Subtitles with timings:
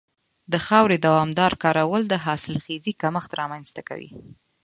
[0.51, 4.09] د خاورې دوامداره کارول د حاصلخېزۍ کمښت رامنځته کوي.